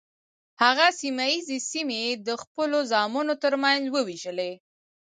هغه 0.63 0.87
سیمه 0.99 1.25
ییزې 1.31 1.57
سیمې 1.71 1.97
یې 2.05 2.13
د 2.27 2.29
خپلو 2.41 2.77
زامنو 2.91 3.35
تر 3.43 3.53
منځ 3.63 3.83
وویشلې. 3.95 4.51